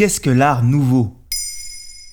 Qu'est-ce 0.00 0.18
que 0.18 0.30
l'art 0.30 0.62
nouveau? 0.62 1.14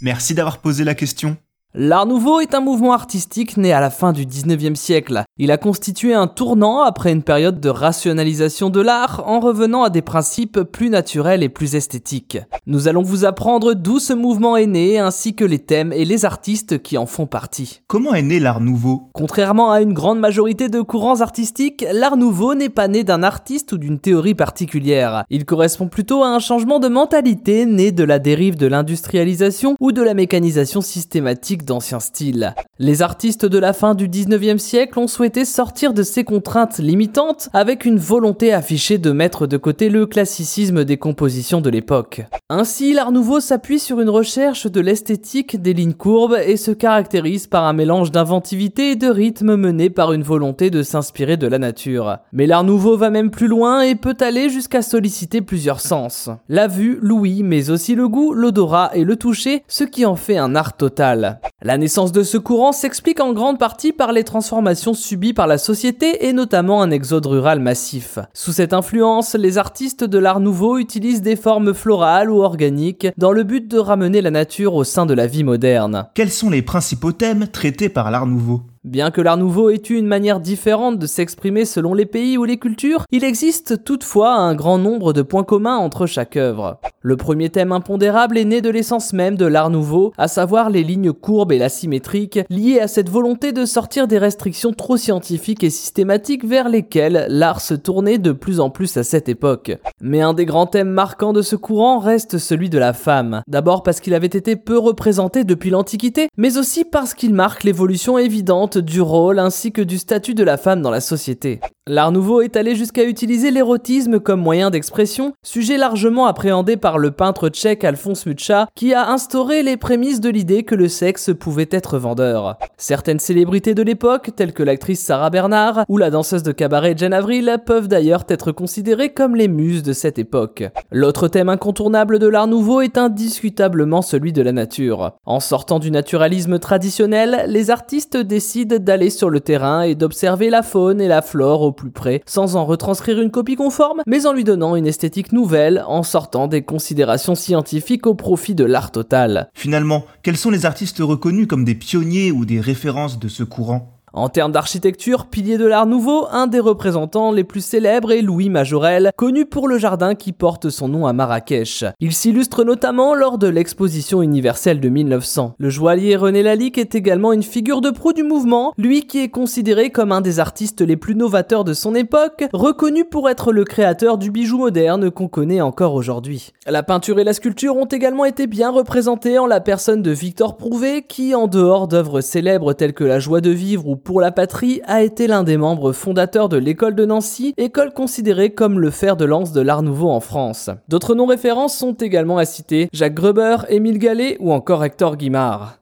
Merci 0.00 0.34
d'avoir 0.34 0.58
posé 0.58 0.82
la 0.82 0.96
question. 0.96 1.36
L'Art 1.74 2.06
Nouveau 2.06 2.40
est 2.40 2.54
un 2.54 2.60
mouvement 2.60 2.94
artistique 2.94 3.58
né 3.58 3.74
à 3.74 3.80
la 3.80 3.90
fin 3.90 4.14
du 4.14 4.24
19e 4.24 4.74
siècle. 4.74 5.24
Il 5.36 5.50
a 5.50 5.58
constitué 5.58 6.14
un 6.14 6.26
tournant 6.26 6.80
après 6.80 7.12
une 7.12 7.22
période 7.22 7.60
de 7.60 7.68
rationalisation 7.68 8.70
de 8.70 8.80
l'art 8.80 9.22
en 9.26 9.38
revenant 9.38 9.82
à 9.82 9.90
des 9.90 10.00
principes 10.00 10.62
plus 10.62 10.88
naturels 10.88 11.42
et 11.42 11.50
plus 11.50 11.74
esthétiques. 11.74 12.38
Nous 12.66 12.88
allons 12.88 13.02
vous 13.02 13.26
apprendre 13.26 13.74
d'où 13.74 13.98
ce 13.98 14.14
mouvement 14.14 14.56
est 14.56 14.66
né 14.66 14.98
ainsi 14.98 15.34
que 15.34 15.44
les 15.44 15.58
thèmes 15.58 15.92
et 15.92 16.06
les 16.06 16.24
artistes 16.24 16.80
qui 16.82 16.96
en 16.96 17.04
font 17.04 17.26
partie. 17.26 17.82
Comment 17.86 18.14
est 18.14 18.22
né 18.22 18.40
l'art 18.40 18.62
nouveau? 18.62 19.10
Contrairement 19.12 19.70
à 19.70 19.82
une 19.82 19.92
grande 19.92 20.20
majorité 20.20 20.70
de 20.70 20.80
courants 20.80 21.20
artistiques, 21.20 21.84
l'Art 21.92 22.16
Nouveau 22.16 22.54
n'est 22.54 22.70
pas 22.70 22.88
né 22.88 23.04
d'un 23.04 23.22
artiste 23.22 23.72
ou 23.72 23.78
d'une 23.78 23.98
théorie 23.98 24.34
particulière. 24.34 25.24
Il 25.28 25.44
correspond 25.44 25.88
plutôt 25.88 26.22
à 26.24 26.28
un 26.28 26.38
changement 26.38 26.78
de 26.78 26.88
mentalité 26.88 27.66
né 27.66 27.92
de 27.92 28.04
la 28.04 28.18
dérive 28.18 28.56
de 28.56 28.66
l'industrialisation 28.66 29.76
ou 29.80 29.92
de 29.92 30.00
la 30.00 30.14
mécanisation 30.14 30.80
systématique 30.80 31.57
d'anciens 31.64 32.00
styles. 32.00 32.54
Les 32.78 33.02
artistes 33.02 33.44
de 33.44 33.58
la 33.58 33.72
fin 33.72 33.94
du 33.94 34.08
19e 34.08 34.58
siècle 34.58 34.98
ont 34.98 35.08
souhaité 35.08 35.44
sortir 35.44 35.92
de 35.92 36.02
ces 36.02 36.24
contraintes 36.24 36.78
limitantes 36.78 37.48
avec 37.52 37.84
une 37.84 37.98
volonté 37.98 38.52
affichée 38.52 38.98
de 38.98 39.10
mettre 39.10 39.46
de 39.46 39.56
côté 39.56 39.88
le 39.88 40.06
classicisme 40.06 40.84
des 40.84 40.96
compositions 40.96 41.60
de 41.60 41.70
l'époque. 41.70 42.22
Ainsi, 42.50 42.94
l'art 42.94 43.12
nouveau 43.12 43.40
s'appuie 43.40 43.78
sur 43.78 44.00
une 44.00 44.08
recherche 44.08 44.66
de 44.66 44.80
l'esthétique 44.80 45.60
des 45.60 45.74
lignes 45.74 45.92
courbes 45.92 46.38
et 46.46 46.56
se 46.56 46.70
caractérise 46.70 47.46
par 47.46 47.64
un 47.64 47.72
mélange 47.72 48.12
d'inventivité 48.12 48.92
et 48.92 48.96
de 48.96 49.08
rythme 49.08 49.56
mené 49.56 49.90
par 49.90 50.12
une 50.12 50.22
volonté 50.22 50.70
de 50.70 50.82
s'inspirer 50.82 51.36
de 51.36 51.46
la 51.46 51.58
nature. 51.58 52.18
Mais 52.32 52.46
l'art 52.46 52.64
nouveau 52.64 52.96
va 52.96 53.10
même 53.10 53.30
plus 53.30 53.48
loin 53.48 53.82
et 53.82 53.94
peut 53.94 54.16
aller 54.20 54.48
jusqu'à 54.48 54.82
solliciter 54.82 55.40
plusieurs 55.40 55.80
sens. 55.80 56.30
La 56.48 56.68
vue, 56.68 56.98
l'ouïe, 57.02 57.42
mais 57.42 57.70
aussi 57.70 57.94
le 57.94 58.08
goût, 58.08 58.32
l'odorat 58.32 58.90
et 58.94 59.04
le 59.04 59.16
toucher, 59.16 59.62
ce 59.68 59.84
qui 59.84 60.06
en 60.06 60.16
fait 60.16 60.38
un 60.38 60.54
art 60.54 60.76
total. 60.76 61.40
La 61.62 61.76
naissance 61.76 62.12
de 62.12 62.22
ce 62.22 62.38
courant 62.38 62.72
s'explique 62.72 63.20
en 63.20 63.32
grande 63.32 63.58
partie 63.58 63.92
par 63.92 64.12
les 64.12 64.24
transformations 64.24 64.94
subies 64.94 65.32
par 65.32 65.46
la 65.46 65.58
société 65.58 66.26
et 66.26 66.32
notamment 66.32 66.82
un 66.82 66.90
exode 66.90 67.26
rural 67.26 67.60
massif. 67.60 68.18
Sous 68.32 68.52
cette 68.52 68.72
influence, 68.72 69.34
les 69.34 69.58
artistes 69.58 70.04
de 70.04 70.18
l'art 70.18 70.40
nouveau 70.40 70.78
utilisent 70.78 71.22
des 71.22 71.36
formes 71.36 71.74
florales 71.74 72.30
ou 72.30 72.42
organiques 72.42 73.08
dans 73.16 73.32
le 73.32 73.42
but 73.42 73.66
de 73.68 73.78
ramener 73.78 74.20
la 74.20 74.30
nature 74.30 74.74
au 74.74 74.84
sein 74.84 75.06
de 75.06 75.14
la 75.14 75.26
vie 75.26 75.44
moderne. 75.44 76.06
Quels 76.14 76.30
sont 76.30 76.50
les 76.50 76.62
principaux 76.62 77.12
thèmes 77.12 77.48
traités 77.48 77.88
par 77.88 78.10
l'art 78.10 78.26
nouveau? 78.26 78.62
Bien 78.88 79.10
que 79.10 79.20
l'art 79.20 79.36
nouveau 79.36 79.68
ait 79.68 79.82
eu 79.90 79.98
une 79.98 80.06
manière 80.06 80.40
différente 80.40 80.98
de 80.98 81.06
s'exprimer 81.06 81.66
selon 81.66 81.92
les 81.92 82.06
pays 82.06 82.38
ou 82.38 82.44
les 82.44 82.56
cultures, 82.56 83.04
il 83.12 83.22
existe 83.22 83.84
toutefois 83.84 84.34
un 84.36 84.54
grand 84.54 84.78
nombre 84.78 85.12
de 85.12 85.20
points 85.20 85.44
communs 85.44 85.76
entre 85.76 86.06
chaque 86.06 86.38
œuvre. 86.38 86.80
Le 87.02 87.18
premier 87.18 87.50
thème 87.50 87.72
impondérable 87.72 88.38
est 88.38 88.46
né 88.46 88.62
de 88.62 88.70
l'essence 88.70 89.12
même 89.12 89.36
de 89.36 89.44
l'art 89.44 89.68
nouveau, 89.68 90.14
à 90.16 90.26
savoir 90.26 90.70
les 90.70 90.82
lignes 90.82 91.12
courbes 91.12 91.52
et 91.52 91.58
la 91.58 91.68
symétrique, 91.68 92.40
liées 92.48 92.80
à 92.80 92.88
cette 92.88 93.10
volonté 93.10 93.52
de 93.52 93.66
sortir 93.66 94.08
des 94.08 94.16
restrictions 94.16 94.72
trop 94.72 94.96
scientifiques 94.96 95.64
et 95.64 95.70
systématiques 95.70 96.46
vers 96.46 96.70
lesquelles 96.70 97.26
l'art 97.28 97.60
se 97.60 97.74
tournait 97.74 98.16
de 98.16 98.32
plus 98.32 98.58
en 98.58 98.70
plus 98.70 98.96
à 98.96 99.04
cette 99.04 99.28
époque. 99.28 99.76
Mais 100.00 100.22
un 100.22 100.32
des 100.32 100.46
grands 100.46 100.66
thèmes 100.66 100.88
marquants 100.88 101.34
de 101.34 101.42
ce 101.42 101.56
courant 101.56 101.98
reste 101.98 102.38
celui 102.38 102.70
de 102.70 102.78
la 102.78 102.94
femme. 102.94 103.42
D'abord 103.48 103.82
parce 103.82 104.00
qu'il 104.00 104.14
avait 104.14 104.26
été 104.26 104.56
peu 104.56 104.78
représenté 104.78 105.44
depuis 105.44 105.68
l'Antiquité, 105.68 106.28
mais 106.38 106.56
aussi 106.56 106.86
parce 106.86 107.12
qu'il 107.12 107.34
marque 107.34 107.64
l'évolution 107.64 108.16
évidente 108.16 108.77
du 108.80 109.00
rôle 109.00 109.38
ainsi 109.38 109.72
que 109.72 109.82
du 109.82 109.98
statut 109.98 110.34
de 110.34 110.44
la 110.44 110.56
femme 110.56 110.82
dans 110.82 110.90
la 110.90 111.00
société. 111.00 111.60
L'art 111.88 112.12
nouveau 112.12 112.42
est 112.42 112.56
allé 112.56 112.74
jusqu'à 112.74 113.04
utiliser 113.04 113.50
l'érotisme 113.50 114.20
comme 114.20 114.42
moyen 114.42 114.68
d'expression, 114.68 115.32
sujet 115.42 115.78
largement 115.78 116.26
appréhendé 116.26 116.76
par 116.76 116.98
le 116.98 117.12
peintre 117.12 117.48
tchèque 117.48 117.82
Alphonse 117.82 118.26
Mucha, 118.26 118.68
qui 118.74 118.92
a 118.92 119.08
instauré 119.08 119.62
les 119.62 119.78
prémices 119.78 120.20
de 120.20 120.28
l'idée 120.28 120.64
que 120.64 120.74
le 120.74 120.88
sexe 120.88 121.30
pouvait 121.32 121.68
être 121.70 121.96
vendeur. 121.96 122.58
Certaines 122.76 123.20
célébrités 123.20 123.74
de 123.74 123.82
l'époque, 123.82 124.32
telles 124.36 124.52
que 124.52 124.62
l'actrice 124.62 125.00
Sarah 125.00 125.30
Bernard 125.30 125.86
ou 125.88 125.96
la 125.96 126.10
danseuse 126.10 126.42
de 126.42 126.52
cabaret 126.52 126.92
Jane 126.94 127.14
Avril, 127.14 127.56
peuvent 127.64 127.88
d'ailleurs 127.88 128.24
être 128.28 128.52
considérées 128.52 129.14
comme 129.14 129.34
les 129.34 129.48
muses 129.48 129.82
de 129.82 129.94
cette 129.94 130.18
époque. 130.18 130.64
L'autre 130.92 131.26
thème 131.26 131.48
incontournable 131.48 132.18
de 132.18 132.28
l'art 132.28 132.48
nouveau 132.48 132.82
est 132.82 132.98
indiscutablement 132.98 134.02
celui 134.02 134.34
de 134.34 134.42
la 134.42 134.52
nature. 134.52 135.12
En 135.24 135.40
sortant 135.40 135.78
du 135.78 135.90
naturalisme 135.90 136.58
traditionnel, 136.58 137.44
les 137.46 137.70
artistes 137.70 138.18
décident 138.18 138.76
d'aller 138.78 139.08
sur 139.08 139.30
le 139.30 139.40
terrain 139.40 139.80
et 139.80 139.94
d'observer 139.94 140.50
la 140.50 140.62
faune 140.62 141.00
et 141.00 141.08
la 141.08 141.22
flore 141.22 141.62
au 141.62 141.77
plus 141.78 141.90
près, 141.90 142.22
sans 142.26 142.56
en 142.56 142.66
retranscrire 142.66 143.20
une 143.20 143.30
copie 143.30 143.54
conforme, 143.54 144.02
mais 144.06 144.26
en 144.26 144.32
lui 144.32 144.44
donnant 144.44 144.76
une 144.76 144.86
esthétique 144.86 145.32
nouvelle, 145.32 145.84
en 145.86 146.02
sortant 146.02 146.48
des 146.48 146.62
considérations 146.62 147.36
scientifiques 147.36 148.06
au 148.06 148.14
profit 148.14 148.54
de 148.54 148.64
l'art 148.64 148.90
total. 148.90 149.48
Finalement, 149.54 150.04
quels 150.22 150.36
sont 150.36 150.50
les 150.50 150.66
artistes 150.66 150.98
reconnus 150.98 151.46
comme 151.46 151.64
des 151.64 151.76
pionniers 151.76 152.32
ou 152.32 152.44
des 152.44 152.60
références 152.60 153.18
de 153.18 153.28
ce 153.28 153.44
courant? 153.44 153.97
En 154.12 154.28
termes 154.28 154.52
d'architecture, 154.52 155.26
pilier 155.26 155.58
de 155.58 155.66
l'art 155.66 155.86
nouveau, 155.86 156.26
un 156.30 156.46
des 156.46 156.60
représentants 156.60 157.32
les 157.32 157.44
plus 157.44 157.64
célèbres 157.64 158.12
est 158.12 158.22
Louis 158.22 158.48
Majorel, 158.48 159.10
connu 159.16 159.44
pour 159.44 159.68
le 159.68 159.78
jardin 159.78 160.14
qui 160.14 160.32
porte 160.32 160.70
son 160.70 160.88
nom 160.88 161.06
à 161.06 161.12
Marrakech. 161.12 161.84
Il 162.00 162.12
s'illustre 162.12 162.64
notamment 162.64 163.14
lors 163.14 163.38
de 163.38 163.48
l'exposition 163.48 164.22
universelle 164.22 164.80
de 164.80 164.88
1900. 164.88 165.54
Le 165.58 165.70
joaillier 165.70 166.16
René 166.16 166.42
Lalique 166.42 166.78
est 166.78 166.94
également 166.94 167.32
une 167.32 167.42
figure 167.42 167.80
de 167.80 167.90
proue 167.90 168.12
du 168.12 168.22
mouvement, 168.22 168.72
lui 168.78 169.06
qui 169.06 169.20
est 169.20 169.28
considéré 169.28 169.90
comme 169.90 170.12
un 170.12 170.20
des 170.20 170.40
artistes 170.40 170.80
les 170.80 170.96
plus 170.96 171.14
novateurs 171.14 171.64
de 171.64 171.74
son 171.74 171.94
époque, 171.94 172.44
reconnu 172.52 173.04
pour 173.04 173.28
être 173.28 173.52
le 173.52 173.64
créateur 173.64 174.18
du 174.18 174.30
bijou 174.30 174.58
moderne 174.58 175.10
qu'on 175.10 175.28
connaît 175.28 175.60
encore 175.60 175.94
aujourd'hui. 175.94 176.52
La 176.66 176.82
peinture 176.82 177.18
et 177.18 177.24
la 177.24 177.34
sculpture 177.34 177.76
ont 177.76 177.84
également 177.84 178.24
été 178.24 178.46
bien 178.46 178.70
représentées 178.70 179.38
en 179.38 179.46
la 179.46 179.60
personne 179.60 180.02
de 180.02 180.10
Victor 180.10 180.56
Prouvé, 180.56 181.02
qui 181.02 181.34
en 181.34 181.46
dehors 181.46 181.88
d'œuvres 181.88 182.20
célèbres 182.20 182.72
telles 182.72 182.94
que 182.94 183.04
La 183.04 183.18
joie 183.18 183.40
de 183.40 183.50
vivre 183.50 183.86
ou 183.88 183.96
pour 184.04 184.20
la 184.20 184.32
patrie 184.32 184.80
a 184.84 185.02
été 185.02 185.26
l'un 185.26 185.44
des 185.44 185.56
membres 185.56 185.92
fondateurs 185.92 186.48
de 186.48 186.56
l'école 186.56 186.94
de 186.94 187.04
Nancy, 187.04 187.54
école 187.56 187.92
considérée 187.92 188.50
comme 188.50 188.78
le 188.78 188.90
fer 188.90 189.16
de 189.16 189.24
lance 189.24 189.52
de 189.52 189.60
l'art 189.60 189.82
nouveau 189.82 190.10
en 190.10 190.20
France. 190.20 190.70
D'autres 190.88 191.14
noms 191.14 191.26
références 191.26 191.76
sont 191.76 191.94
également 191.94 192.38
à 192.38 192.44
citer, 192.44 192.88
Jacques 192.92 193.14
Gruber, 193.14 193.58
Émile 193.68 193.98
Gallet 193.98 194.36
ou 194.40 194.52
encore 194.52 194.84
Hector 194.84 195.16
Guimard. 195.16 195.78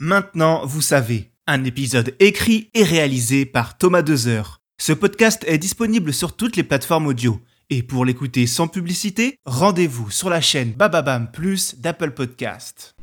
Maintenant, 0.00 0.62
vous 0.64 0.82
savez, 0.82 1.30
un 1.46 1.64
épisode 1.64 2.14
écrit 2.20 2.70
et 2.74 2.84
réalisé 2.84 3.46
par 3.46 3.76
Thomas 3.76 4.02
Dezer. 4.02 4.60
Ce 4.80 4.92
podcast 4.92 5.44
est 5.46 5.58
disponible 5.58 6.12
sur 6.12 6.36
toutes 6.36 6.56
les 6.56 6.64
plateformes 6.64 7.06
audio. 7.06 7.38
Et 7.70 7.82
pour 7.82 8.04
l'écouter 8.04 8.46
sans 8.46 8.68
publicité, 8.68 9.38
rendez-vous 9.46 10.10
sur 10.10 10.28
la 10.28 10.40
chaîne 10.40 10.72
Bababam 10.72 11.28
Plus 11.32 11.76
d'Apple 11.78 12.10
Podcast. 12.10 12.94